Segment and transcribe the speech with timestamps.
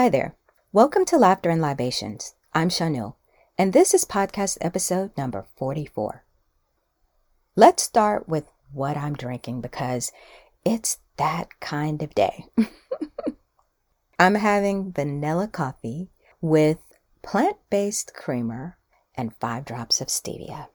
[0.00, 0.34] Hi there.
[0.72, 2.32] Welcome to Laughter and Libations.
[2.54, 3.18] I'm Chanel,
[3.58, 6.24] and this is podcast episode number 44.
[7.54, 10.10] Let's start with what I'm drinking because
[10.64, 12.46] it's that kind of day.
[14.18, 16.08] I'm having vanilla coffee
[16.40, 16.78] with
[17.20, 18.78] plant based creamer
[19.14, 20.68] and five drops of stevia.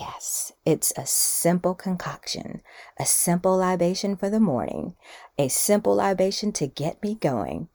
[0.00, 2.62] Yes, it's a simple concoction,
[2.98, 4.96] a simple libation for the morning,
[5.38, 7.68] a simple libation to get me going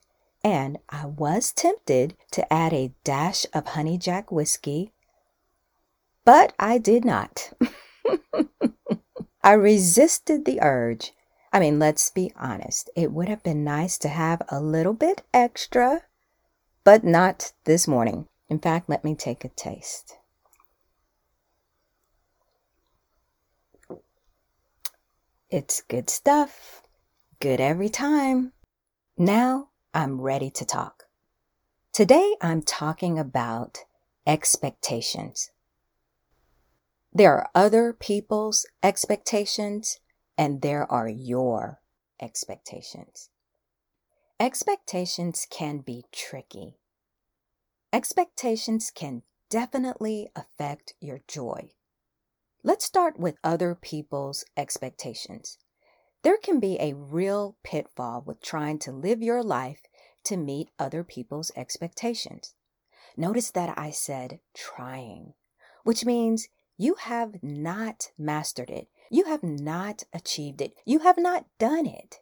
[0.43, 4.91] and I was tempted to add a dash of honey jack whiskey,
[6.25, 7.53] but I did not.
[9.43, 11.13] I resisted the urge.
[11.51, 15.21] I mean, let's be honest, it would have been nice to have a little bit
[15.33, 16.01] extra,
[16.83, 18.27] but not this morning.
[18.49, 20.17] In fact, let me take a taste.
[25.49, 26.81] It's good stuff.
[27.39, 28.53] Good every time.
[29.17, 31.03] Now I'm ready to talk.
[31.91, 33.85] Today I'm talking about
[34.25, 35.51] expectations.
[37.13, 39.99] There are other people's expectations
[40.35, 41.79] and there are your
[42.19, 43.29] expectations.
[44.39, 46.79] Expectations can be tricky.
[47.93, 49.21] Expectations can
[49.51, 51.69] definitely affect your joy.
[52.63, 55.59] Let's start with other people's expectations.
[56.23, 59.83] There can be a real pitfall with trying to live your life
[60.23, 62.53] to meet other people's expectations.
[63.17, 65.33] Notice that I said trying,
[65.83, 68.87] which means you have not mastered it.
[69.11, 70.73] You have not achieved it.
[70.85, 72.21] You have not done it.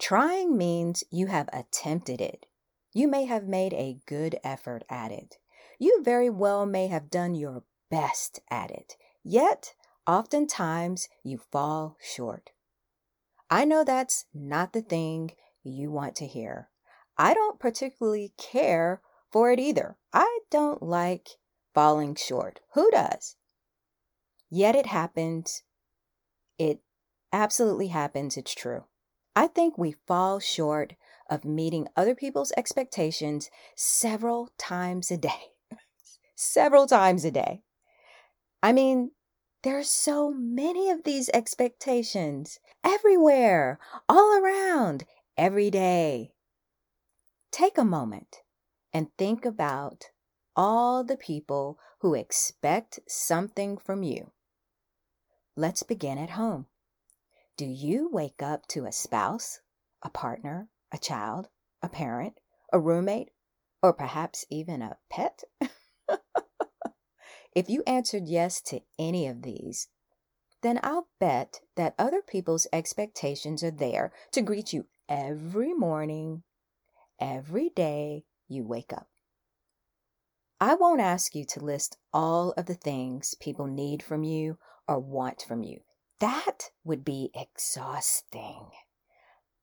[0.00, 2.46] Trying means you have attempted it.
[2.92, 5.38] You may have made a good effort at it.
[5.78, 8.96] You very well may have done your best at it.
[9.22, 9.74] Yet,
[10.06, 12.50] oftentimes, you fall short.
[13.50, 15.32] I know that's not the thing
[15.62, 16.68] you want to hear.
[17.16, 19.00] I don't particularly care
[19.30, 19.96] for it either.
[20.12, 21.28] I don't like
[21.74, 22.60] falling short.
[22.74, 23.36] Who does?
[24.50, 25.62] Yet it happens.
[26.58, 26.80] It
[27.32, 28.36] absolutely happens.
[28.36, 28.84] It's true.
[29.34, 30.94] I think we fall short
[31.30, 35.52] of meeting other people's expectations several times a day.
[36.34, 37.62] several times a day.
[38.62, 39.12] I mean,
[39.62, 45.04] there's so many of these expectations everywhere, all around,
[45.36, 46.32] every day.
[47.50, 48.42] Take a moment
[48.92, 50.10] and think about
[50.54, 54.30] all the people who expect something from you.
[55.56, 56.66] Let's begin at home.
[57.56, 59.60] Do you wake up to a spouse,
[60.02, 61.48] a partner, a child,
[61.82, 62.38] a parent,
[62.72, 63.30] a roommate,
[63.82, 65.42] or perhaps even a pet?
[67.54, 69.88] If you answered yes to any of these,
[70.62, 76.42] then I'll bet that other people's expectations are there to greet you every morning,
[77.20, 79.08] every day you wake up.
[80.60, 84.98] I won't ask you to list all of the things people need from you or
[84.98, 85.80] want from you.
[86.18, 88.70] That would be exhausting.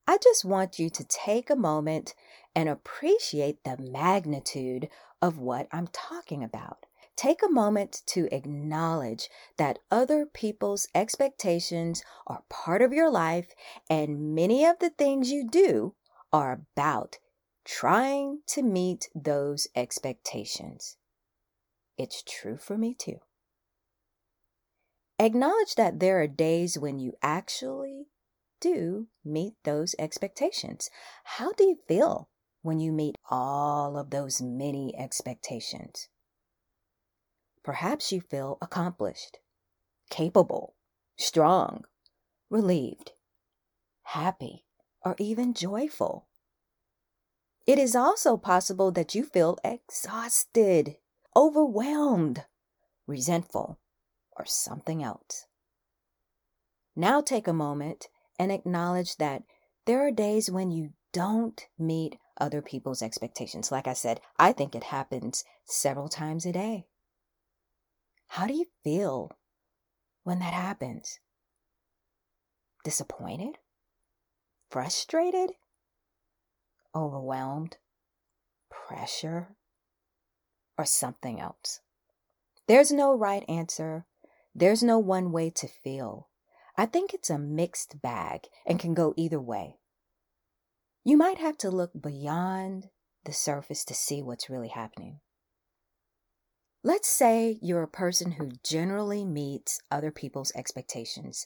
[0.07, 2.13] I just want you to take a moment
[2.55, 4.87] and appreciate the magnitude
[5.21, 6.85] of what I'm talking about.
[7.15, 13.53] Take a moment to acknowledge that other people's expectations are part of your life,
[13.89, 15.95] and many of the things you do
[16.33, 17.19] are about
[17.63, 20.97] trying to meet those expectations.
[21.97, 23.19] It's true for me too.
[25.17, 28.07] Acknowledge that there are days when you actually
[28.59, 30.89] do meet those expectations.
[31.23, 32.29] How do you feel
[32.61, 36.09] when you meet all of those many expectations?
[37.65, 39.39] Perhaps you feel accomplished,
[40.11, 40.75] capable,
[41.17, 41.83] strong,
[42.47, 43.13] relieved,
[44.03, 44.65] happy,
[45.03, 46.27] or even joyful.
[47.65, 50.97] It is also possible that you feel exhausted,
[51.35, 52.45] overwhelmed,
[53.07, 53.79] resentful,
[54.37, 55.47] or something else.
[56.95, 59.41] Now take a moment and acknowledge that
[59.85, 63.71] there are days when you don't meet other people's expectations.
[63.71, 66.85] Like I said, I think it happens several times a day.
[68.27, 69.31] How do you feel
[70.23, 71.19] when that happens?
[72.83, 73.57] Disappointed?
[74.69, 75.51] Frustrated?
[76.93, 77.77] Overwhelmed?
[78.69, 79.55] Pressure?
[80.77, 81.79] Or something else?
[82.67, 84.05] There's no right answer.
[84.53, 86.29] There's no one way to feel.
[86.77, 89.77] I think it's a mixed bag and can go either way.
[91.03, 92.89] You might have to look beyond
[93.23, 95.19] the surface to see what's really happening.
[96.85, 101.43] Let's say you're a person who generally meets other people's expectations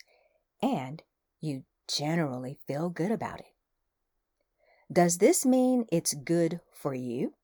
[0.62, 1.02] and
[1.40, 3.54] you generally feel good about it.
[4.92, 7.36] Does this mean it's good for you?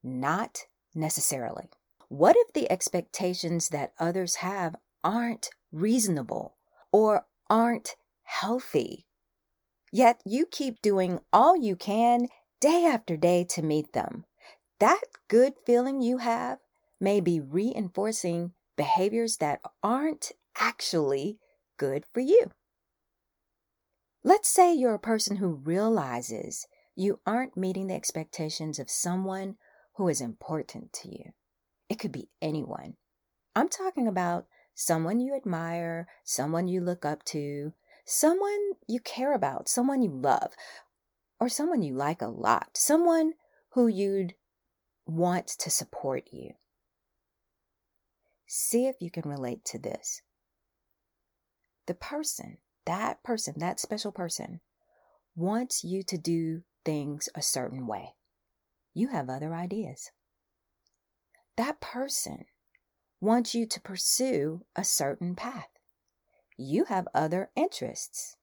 [0.00, 1.70] Not necessarily.
[2.06, 6.54] What if the expectations that others have aren't reasonable
[6.92, 9.06] or aren't healthy?
[9.90, 12.28] Yet you keep doing all you can
[12.60, 14.24] day after day to meet them.
[14.82, 16.58] That good feeling you have
[16.98, 21.38] may be reinforcing behaviors that aren't actually
[21.76, 22.50] good for you.
[24.24, 29.54] Let's say you're a person who realizes you aren't meeting the expectations of someone
[29.98, 31.30] who is important to you.
[31.88, 32.96] It could be anyone.
[33.54, 37.72] I'm talking about someone you admire, someone you look up to,
[38.04, 40.54] someone you care about, someone you love,
[41.38, 43.34] or someone you like a lot, someone
[43.74, 44.34] who you'd
[45.06, 46.52] want to support you.
[48.46, 50.22] See if you can relate to this.
[51.86, 54.60] The person, that person, that special person,
[55.34, 58.14] wants you to do things a certain way.
[58.94, 60.10] You have other ideas.
[61.56, 62.44] That person
[63.20, 65.68] wants you to pursue a certain path.
[66.58, 68.36] You have other interests.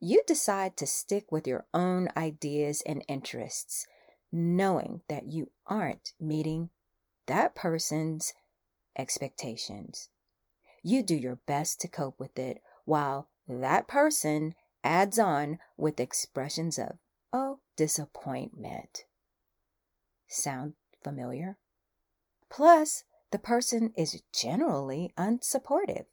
[0.00, 3.86] You decide to stick with your own ideas and interests,
[4.32, 6.70] knowing that you aren't meeting
[7.26, 8.32] that person's
[8.96, 10.08] expectations.
[10.82, 16.78] You do your best to cope with it while that person adds on with expressions
[16.78, 16.98] of,
[17.32, 19.04] oh, disappointment.
[20.26, 21.58] Sound familiar?
[22.50, 26.06] Plus, the person is generally unsupportive.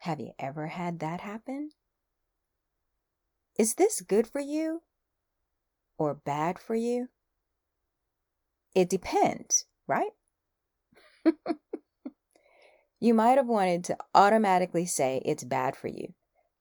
[0.00, 1.70] Have you ever had that happen?
[3.58, 4.82] Is this good for you
[5.96, 7.08] or bad for you?
[8.74, 10.10] It depends, right?
[13.00, 16.14] you might have wanted to automatically say it's bad for you.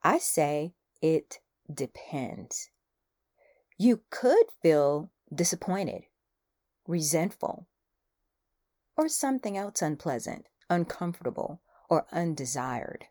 [0.04, 1.40] I say it
[1.72, 2.70] depends.
[3.78, 6.06] You could feel disappointed
[6.88, 7.68] resentful,
[8.96, 13.06] or something else unpleasant, uncomfortable, or undesired.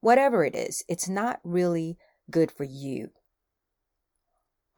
[0.00, 1.98] Whatever it is, it's not really
[2.30, 3.10] good for you.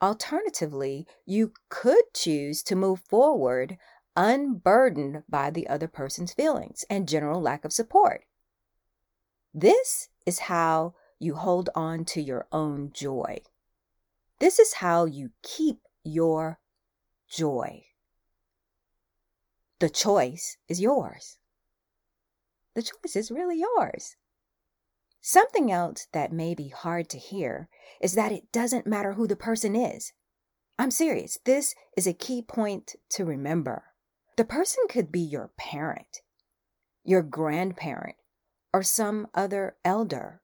[0.01, 3.77] Alternatively, you could choose to move forward
[4.15, 8.25] unburdened by the other person's feelings and general lack of support.
[9.53, 13.39] This is how you hold on to your own joy.
[14.39, 16.59] This is how you keep your
[17.29, 17.85] joy.
[19.79, 21.37] The choice is yours.
[22.73, 24.17] The choice is really yours.
[25.27, 27.67] Something else that may be hard to hear
[27.99, 30.13] is that it doesn't matter who the person is.
[30.77, 31.39] I'm serious.
[31.45, 33.85] This is a key point to remember.
[34.37, 36.21] The person could be your parent,
[37.03, 38.17] your grandparent,
[38.71, 40.43] or some other elder.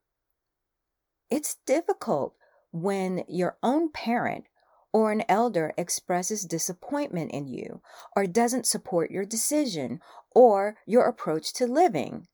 [1.29, 2.33] It's difficult
[2.71, 4.45] when your own parent
[4.91, 7.83] or an elder expresses disappointment in you
[8.15, 9.99] or doesn't support your decision
[10.31, 12.25] or your approach to living.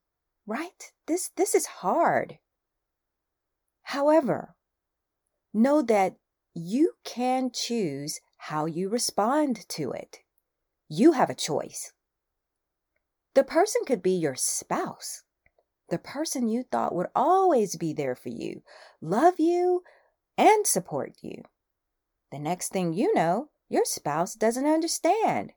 [0.45, 0.93] Right?
[1.07, 2.39] This this is hard.
[3.83, 4.55] However,
[5.53, 6.17] know that
[6.53, 10.19] you can choose how you respond to it.
[10.89, 11.93] You have a choice.
[13.33, 15.23] The person could be your spouse,
[15.89, 18.61] the person you thought would always be there for you,
[18.99, 19.83] love you,
[20.37, 21.43] and support you.
[22.31, 25.53] The next thing you know, your spouse doesn't understand.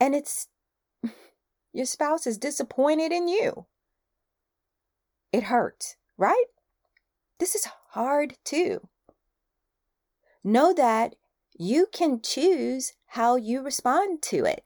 [0.00, 0.48] And it's
[1.72, 3.66] your spouse is disappointed in you.
[5.32, 6.46] It hurts, right?
[7.38, 8.88] This is hard too.
[10.42, 11.14] Know that
[11.58, 14.64] you can choose how you respond to it.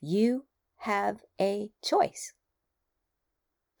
[0.00, 0.44] You
[0.78, 2.32] have a choice.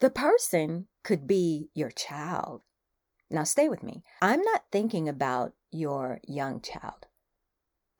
[0.00, 2.62] The person could be your child,
[3.30, 4.02] now, stay with me.
[4.20, 7.06] I'm not thinking about your young child,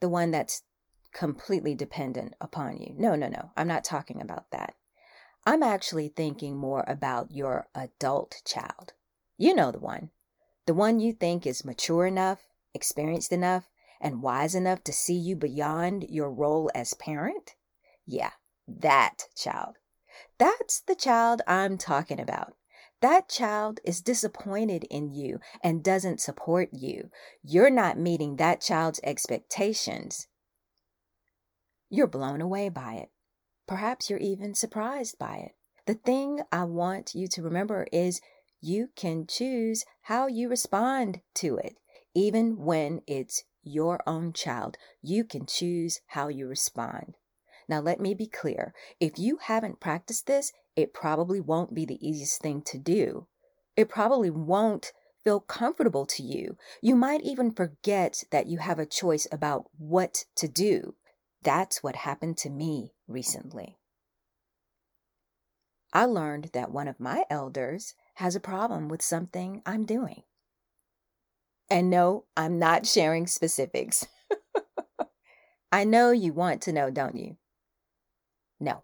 [0.00, 0.64] the one that's
[1.12, 2.94] completely dependent upon you.
[2.96, 3.50] No, no, no.
[3.56, 4.74] I'm not talking about that.
[5.46, 8.92] I'm actually thinking more about your adult child.
[9.38, 10.10] You know the one.
[10.66, 13.68] The one you think is mature enough, experienced enough,
[14.00, 17.54] and wise enough to see you beyond your role as parent?
[18.06, 18.30] Yeah,
[18.68, 19.76] that child.
[20.38, 22.54] That's the child I'm talking about.
[23.00, 27.10] That child is disappointed in you and doesn't support you.
[27.42, 30.28] You're not meeting that child's expectations.
[31.90, 33.10] You're blown away by it.
[33.66, 35.52] Perhaps you're even surprised by it.
[35.86, 38.20] The thing I want you to remember is
[38.60, 41.78] you can choose how you respond to it.
[42.14, 47.16] Even when it's your own child, you can choose how you respond.
[47.68, 48.72] Now, let me be clear.
[49.00, 53.26] If you haven't practiced this, it probably won't be the easiest thing to do.
[53.76, 54.92] It probably won't
[55.24, 56.56] feel comfortable to you.
[56.80, 60.94] You might even forget that you have a choice about what to do.
[61.42, 63.78] That's what happened to me recently.
[65.92, 70.22] I learned that one of my elders has a problem with something I'm doing.
[71.68, 74.06] And no, I'm not sharing specifics.
[75.72, 77.36] I know you want to know, don't you?
[78.58, 78.82] No.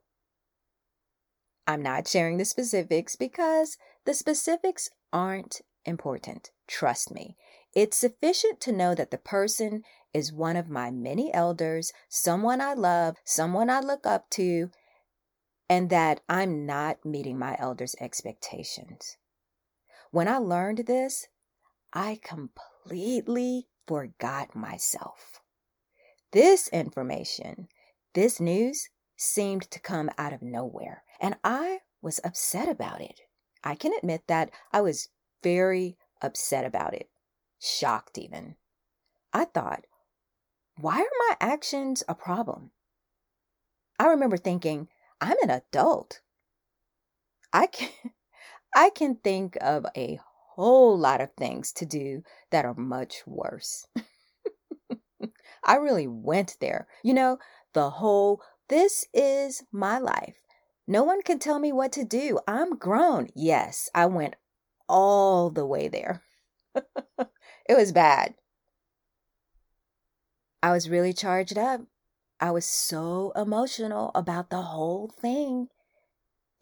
[1.67, 6.51] I'm not sharing the specifics because the specifics aren't important.
[6.69, 7.37] Trust me.
[7.77, 9.83] It's sufficient to know that the person
[10.15, 14.71] is one of my many elders, someone I love, someone I look up to,
[15.69, 19.19] and that I'm not meeting my elders' expectations.
[20.11, 21.29] When I learned this,
[21.93, 25.43] I completely forgot myself.
[26.33, 27.69] This information,
[28.15, 33.21] this news, seemed to come out of nowhere, and I was upset about it.
[33.63, 35.11] I can admit that I was
[35.43, 37.11] very upset about it,
[37.59, 38.57] shocked even.
[39.33, 39.87] I thought,
[40.79, 42.73] why are my actions a problem?
[43.99, 44.89] I remember thinking,
[45.21, 46.23] I'm an adult.
[47.53, 47.91] I can
[48.75, 50.21] I can think of a
[50.55, 53.87] whole lot of things to do that are much worse.
[55.65, 56.87] I really went there.
[57.03, 57.39] You know,
[57.73, 60.37] the whole this is my life.
[60.89, 62.39] No one can tell me what to do.
[62.47, 63.29] I'm grown.
[63.35, 64.37] Yes, I went
[64.89, 66.23] all the way there.
[67.69, 68.35] it was bad.
[70.63, 71.83] I was really charged up.
[72.41, 75.69] I was so emotional about the whole thing.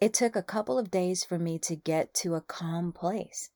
[0.01, 3.51] It took a couple of days for me to get to a calm place.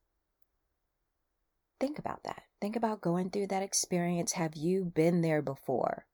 [1.79, 2.43] Think about that.
[2.61, 4.33] Think about going through that experience.
[4.33, 6.07] Have you been there before?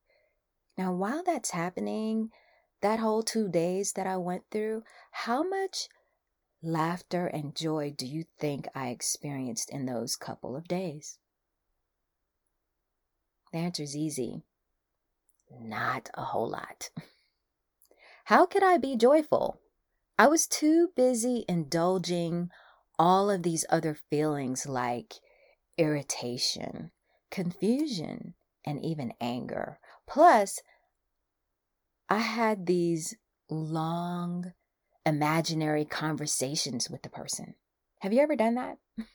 [0.76, 2.30] Now, while that's happening,
[2.82, 5.88] that whole two days that I went through, how much
[6.62, 11.18] laughter and joy do you think I experienced in those couple of days?
[13.54, 14.42] The answer is easy.
[15.48, 16.90] Not a whole lot.
[18.24, 19.60] How could I be joyful?
[20.18, 22.50] I was too busy indulging
[22.98, 25.14] all of these other feelings like
[25.78, 26.90] irritation,
[27.30, 28.34] confusion,
[28.64, 29.78] and even anger.
[30.08, 30.58] Plus,
[32.08, 33.14] I had these
[33.48, 34.52] long,
[35.06, 37.54] imaginary conversations with the person.
[38.00, 38.78] Have you ever done that?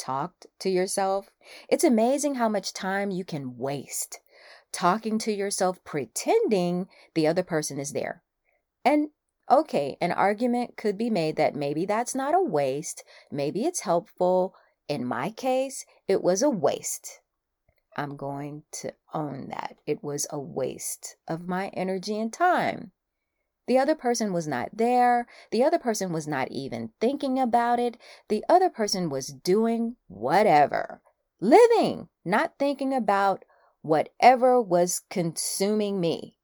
[0.00, 1.30] Talked to yourself?
[1.68, 4.18] It's amazing how much time you can waste
[4.72, 8.22] talking to yourself, pretending the other person is there.
[8.84, 9.08] And
[9.50, 14.54] okay, an argument could be made that maybe that's not a waste, maybe it's helpful.
[14.88, 17.20] In my case, it was a waste.
[17.96, 19.76] I'm going to own that.
[19.86, 22.92] It was a waste of my energy and time.
[23.66, 25.26] The other person was not there.
[25.50, 27.96] The other person was not even thinking about it.
[28.28, 31.02] The other person was doing whatever,
[31.40, 33.44] living, not thinking about
[33.82, 36.36] whatever was consuming me.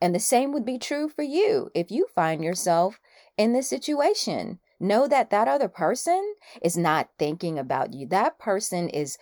[0.00, 2.98] And the same would be true for you if you find yourself
[3.36, 4.58] in this situation.
[4.82, 8.06] Know that that other person is not thinking about you.
[8.06, 9.18] That person is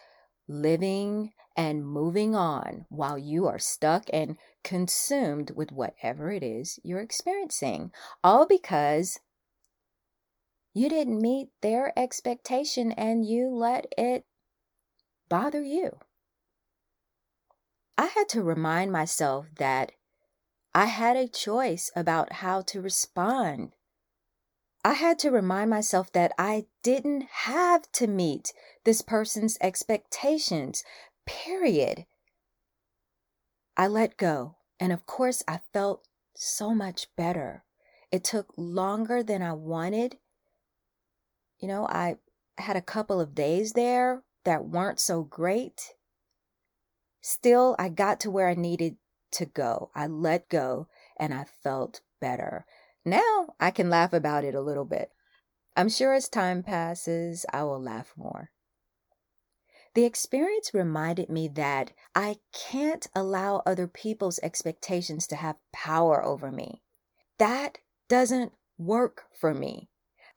[0.47, 7.00] living and moving on while you are stuck and consumed with whatever it is you're
[7.00, 7.91] experiencing.
[8.23, 9.19] All because
[10.73, 14.25] you didn't meet their expectation and you let it
[15.29, 15.99] bother you.
[17.99, 19.91] I had to remind myself that
[20.73, 23.73] I had a choice about how to respond.
[24.85, 28.53] I had to remind myself that I didn't have to meet
[28.85, 30.85] this person's expectations,
[31.28, 32.06] period.
[33.76, 37.64] I let go, and of course, I felt so much better.
[38.11, 40.18] It took longer than I wanted.
[41.61, 42.16] You know, I
[42.56, 45.94] had a couple of days there that weren't so great.
[47.20, 48.97] Still, I got to where I needed
[49.32, 49.90] to go.
[49.94, 52.64] I let go and I felt better.
[53.04, 55.11] Now I can laugh about it a little bit.
[55.76, 58.50] I'm sure as time passes, I will laugh more.
[59.99, 66.52] The experience reminded me that I can't allow other people's expectations to have power over
[66.52, 66.83] me.
[67.38, 67.78] That
[68.09, 69.88] doesn't work for me.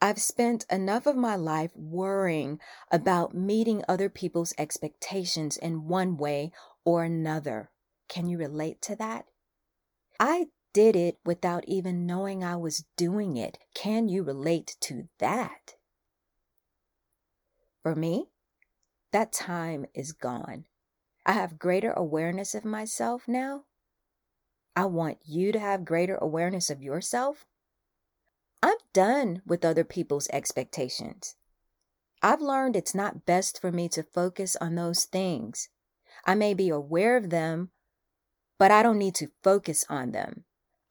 [0.02, 2.60] I've spent enough of my life worrying
[2.92, 6.52] about meeting other people's expectations in one way
[6.84, 7.70] or another.
[8.10, 9.28] Can you relate to that?
[10.20, 13.60] I did it without even knowing I was doing it.
[13.76, 15.76] Can you relate to that?
[17.84, 18.32] For me,
[19.12, 20.66] that time is gone.
[21.26, 23.66] I have greater awareness of myself now.
[24.76, 27.46] I want you to have greater awareness of yourself
[28.64, 31.36] I'm done with other people's expectations.
[32.22, 35.70] I've learned it's not best for me to focus on those things.
[36.26, 37.72] I may be aware of them,
[38.60, 40.44] but I don't need to focus on them.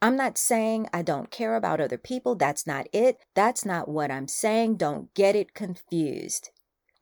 [0.03, 2.35] I'm not saying I don't care about other people.
[2.35, 3.19] That's not it.
[3.35, 4.77] That's not what I'm saying.
[4.77, 6.51] Don't get it confused.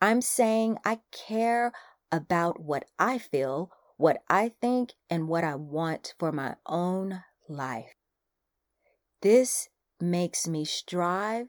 [0.00, 1.72] I'm saying I care
[2.12, 7.94] about what I feel, what I think, and what I want for my own life.
[9.22, 9.68] This
[10.00, 11.48] makes me strive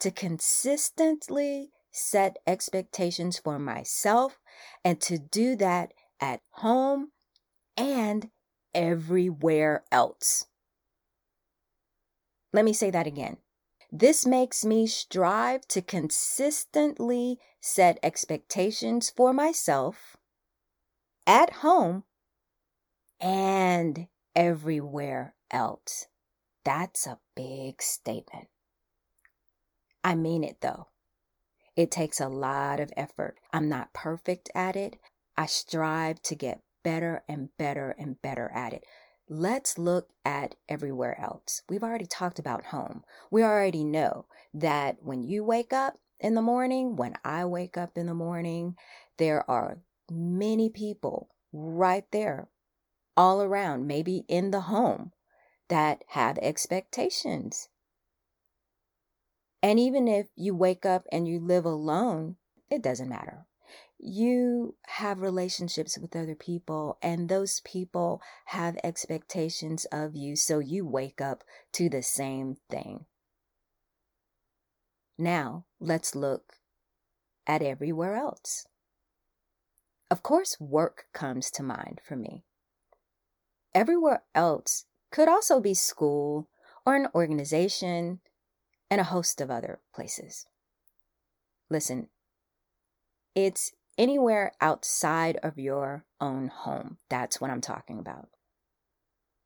[0.00, 4.38] to consistently set expectations for myself
[4.84, 7.12] and to do that at home
[7.76, 8.30] and
[8.74, 10.46] everywhere else.
[12.52, 13.36] Let me say that again.
[13.96, 20.16] This makes me strive to consistently set expectations for myself
[21.28, 22.02] at home
[23.20, 26.08] and everywhere else.
[26.64, 28.48] That's a big statement.
[30.02, 30.88] I mean it though.
[31.76, 33.38] It takes a lot of effort.
[33.52, 34.96] I'm not perfect at it.
[35.36, 38.84] I strive to get better and better and better at it.
[39.28, 41.62] Let's look at everywhere else.
[41.68, 43.04] We've already talked about home.
[43.30, 47.96] We already know that when you wake up in the morning, when I wake up
[47.96, 48.76] in the morning,
[49.16, 49.78] there are
[50.10, 52.48] many people right there
[53.16, 55.12] all around, maybe in the home,
[55.68, 57.68] that have expectations.
[59.62, 62.36] And even if you wake up and you live alone,
[62.70, 63.46] it doesn't matter
[64.06, 70.86] you have relationships with other people and those people have expectations of you, so you
[70.86, 71.42] wake up
[71.72, 73.06] to the same thing.
[75.16, 76.56] Now, let's look
[77.46, 78.66] at everywhere else.
[80.10, 82.44] Of course, work comes to mind for me.
[83.74, 86.50] Everywhere else could also be school
[86.84, 88.20] or an organization
[88.90, 90.46] and a host of other places.
[91.70, 92.08] Listen,
[93.34, 96.98] it's anywhere outside of your own home.
[97.08, 98.28] That's what I'm talking about.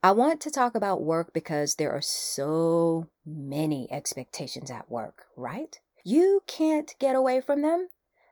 [0.03, 5.79] I want to talk about work because there are so many expectations at work, right?
[6.05, 7.89] You can't get away from them.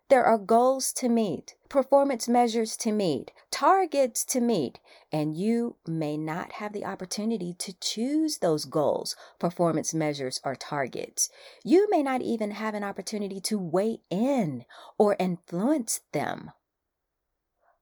[0.09, 4.79] There are goals to meet, performance measures to meet, targets to meet,
[5.11, 11.29] and you may not have the opportunity to choose those goals, performance measures, or targets.
[11.65, 14.65] You may not even have an opportunity to weigh in
[14.97, 16.53] or influence them.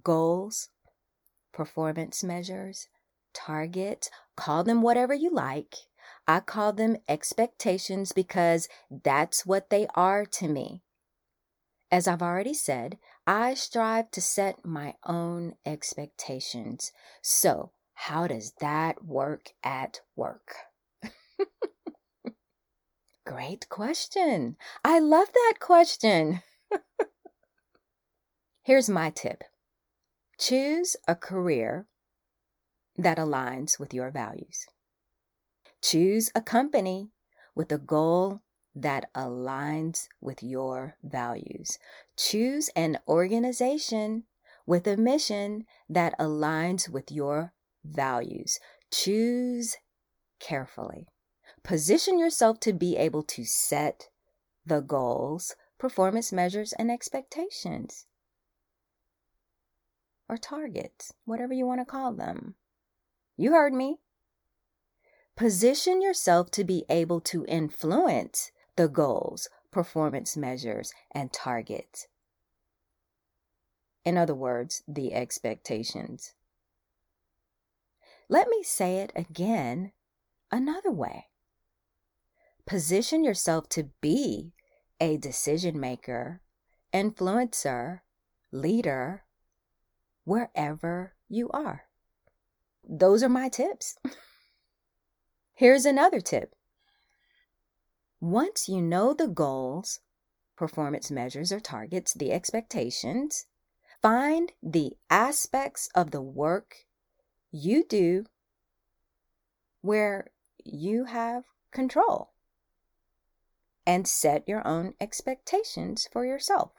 [0.03, 0.71] Goals,
[1.53, 2.89] performance measures,
[3.35, 5.75] targets, call them whatever you like.
[6.27, 10.84] I call them expectations because that's what they are to me.
[11.95, 16.91] As I've already said, I strive to set my own expectations.
[17.23, 20.57] So, how does that work at work?
[23.25, 24.57] Great question.
[24.85, 26.43] I love that question.
[28.65, 29.45] Here's my tip
[30.37, 31.87] choose a career
[32.97, 34.67] that aligns with your values.
[35.81, 37.13] Choose a company
[37.55, 38.43] with a goal
[38.75, 41.79] that aligns with your values.
[42.17, 44.25] Choose an organization
[44.67, 47.53] with a mission that aligns with your
[47.85, 48.59] values.
[48.91, 49.77] Choose
[50.41, 51.07] carefully.
[51.63, 54.09] Position yourself to be able to set
[54.67, 58.07] the goals, performance measures, and expectations
[60.29, 62.55] or targets, whatever you want to call them.
[63.37, 63.99] You heard me.
[65.37, 72.07] Position yourself to be able to influence the goals, performance measures, and targets.
[74.05, 76.35] In other words, the expectations.
[78.29, 79.93] Let me say it again
[80.51, 81.27] another way.
[82.67, 84.53] Position yourself to be
[85.01, 86.41] a decision maker,
[86.93, 88.01] influencer,
[88.53, 89.25] leader,
[90.25, 91.85] wherever you are.
[92.89, 93.97] Those are my tips.
[95.55, 96.55] Here's another tip
[98.25, 100.01] once you know the goals,
[100.57, 103.45] performance measures or targets, the expectations,
[104.01, 106.87] find the aspects of the work
[107.51, 108.25] you do
[109.83, 110.31] where
[110.65, 112.33] you have control
[113.87, 116.73] and set your own expectations for yourself.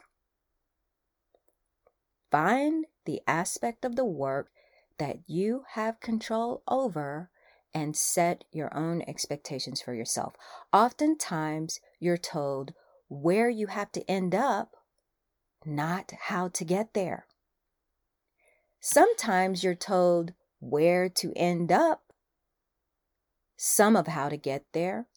[2.32, 4.50] Find the aspect of the work
[4.98, 7.30] that you have control over
[7.76, 10.34] and set your own expectations for yourself.
[10.72, 12.74] Oftentimes, you're told
[13.10, 14.78] where you have to end up,
[15.66, 17.28] not how to get there.
[18.80, 22.02] Sometimes you're told where to end up,
[23.58, 25.08] some of how to get there,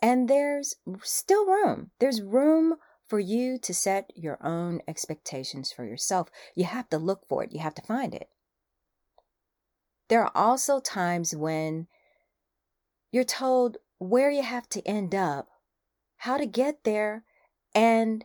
[0.00, 1.92] and there's still room.
[1.98, 2.76] There's room
[3.08, 7.52] for you to set your own expectations for yourself, you have to look for it,
[7.52, 8.28] you have to find it.
[10.08, 11.88] There are also times when
[13.12, 15.48] you're told where you have to end up,
[16.16, 17.24] how to get there,
[17.74, 18.24] and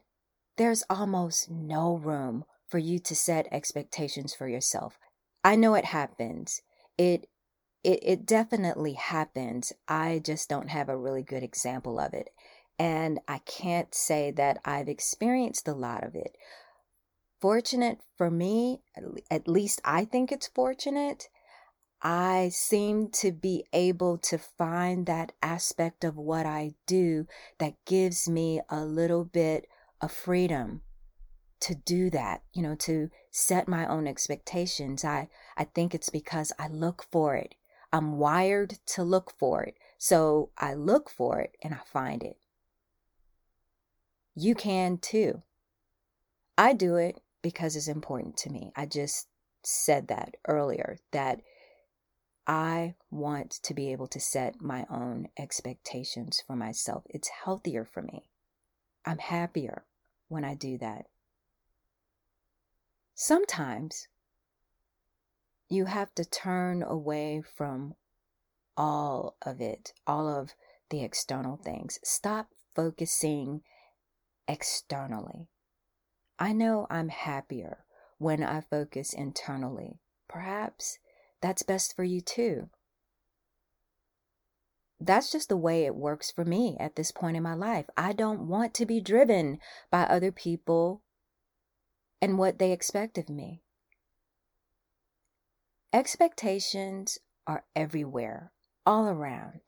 [0.58, 4.98] there's almost no room for you to set expectations for yourself.
[5.44, 6.62] I know it happens.
[6.98, 7.30] It
[7.84, 9.72] it it definitely happens.
[9.88, 12.30] I just don't have a really good example of it.
[12.80, 16.38] And I can't say that I've experienced a lot of it.
[17.40, 18.82] Fortunate for me,
[19.30, 21.30] at least I think it's fortunate.
[22.02, 28.30] I seem to be able to find that aspect of what I do that gives
[28.30, 29.68] me a little bit
[30.00, 30.82] of freedom
[31.60, 35.04] to do that, you know, to set my own expectations.
[35.04, 37.56] I, I think it's because I look for it.
[37.92, 39.76] I'm wired to look for it.
[39.98, 42.38] So I look for it and I find it.
[44.36, 45.42] You can too.
[46.58, 48.72] I do it because it's important to me.
[48.76, 49.28] I just
[49.64, 51.42] said that earlier that
[52.48, 57.04] I want to be able to set my own expectations for myself.
[57.10, 58.30] It's healthier for me.
[59.06, 59.86] I'm happier
[60.30, 61.08] when I do that.
[63.14, 64.08] Sometimes
[65.68, 67.96] you have to turn away from
[68.78, 70.54] all of it, all of
[70.90, 72.00] the external things.
[72.04, 73.62] Stop focusing
[74.48, 75.50] externally.
[76.40, 77.86] I know I'm happier
[78.20, 80.00] when I focus internally.
[80.30, 81.00] Perhaps
[81.42, 82.70] that's best for you too.
[85.00, 87.86] That's just the way it works for me at this point in my life.
[87.96, 89.60] I don't want to be driven
[89.92, 91.04] by other people
[92.20, 93.62] and what they expect of me.
[95.94, 98.52] Expectations are everywhere,
[98.86, 99.62] all around.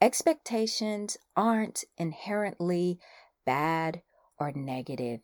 [0.00, 2.98] Expectations aren't inherently
[3.46, 4.02] bad
[4.38, 5.20] or negative.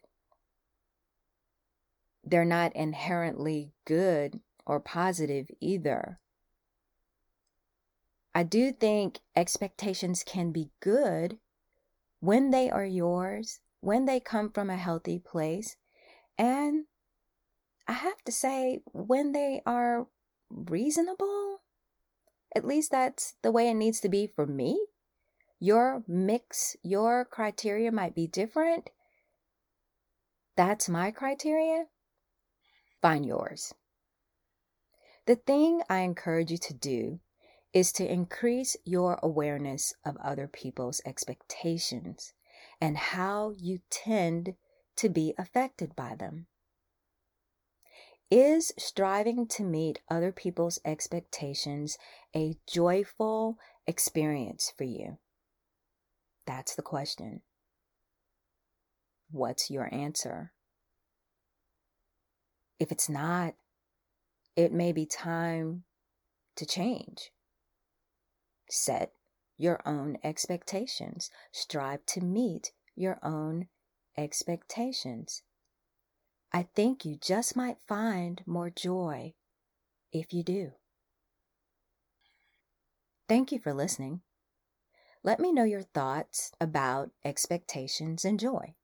[2.24, 6.18] They're not inherently good or positive either.
[8.34, 11.38] I do think expectations can be good
[12.20, 15.76] when they are yours, when they come from a healthy place,
[16.38, 16.86] and
[17.86, 20.06] I have to say, when they are
[20.48, 21.62] reasonable,
[22.54, 24.86] at least that's the way it needs to be for me.
[25.58, 28.90] Your mix, your criteria might be different.
[30.56, 31.86] That's my criteria.
[33.00, 33.74] Find yours.
[35.32, 37.20] The thing I encourage you to do
[37.72, 42.34] is to increase your awareness of other people's expectations
[42.82, 44.56] and how you tend
[44.96, 46.48] to be affected by them.
[48.30, 51.96] Is striving to meet other people's expectations
[52.36, 55.16] a joyful experience for you?
[56.46, 57.40] That's the question.
[59.30, 60.52] What's your answer?
[62.78, 63.54] If it's not,
[64.56, 65.84] it may be time
[66.56, 67.30] to change.
[68.68, 69.12] Set
[69.56, 71.30] your own expectations.
[71.52, 73.68] Strive to meet your own
[74.16, 75.42] expectations.
[76.52, 79.34] I think you just might find more joy
[80.12, 80.72] if you do.
[83.28, 84.20] Thank you for listening.
[85.22, 88.74] Let me know your thoughts about expectations and joy.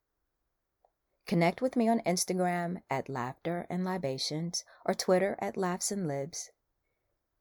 [1.29, 6.51] Connect with me on Instagram at Laughter and Libations or Twitter at Laughs and Libs.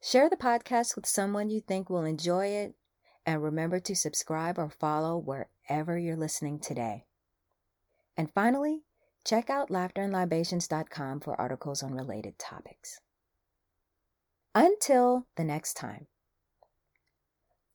[0.03, 2.75] Share the podcast with someone you think will enjoy it,
[3.25, 7.05] and remember to subscribe or follow wherever you're listening today.
[8.17, 8.83] And finally,
[9.25, 12.99] check out laughterandlibations.com for articles on related topics.
[14.53, 16.07] Until the next time,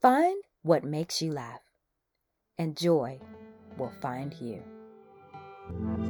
[0.02, 1.62] find what makes you laugh,
[2.58, 3.18] and joy
[3.78, 4.34] will find
[5.68, 6.02] Thank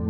[0.00, 0.09] you.